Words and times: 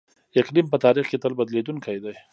اقلیم 0.41 0.67
په 0.69 0.77
تاریخ 0.85 1.05
کې 1.09 1.17
تل 1.23 1.33
بدلیدونکی 1.39 1.97
دی. 2.03 2.15